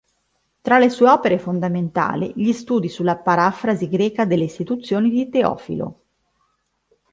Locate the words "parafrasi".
3.19-3.87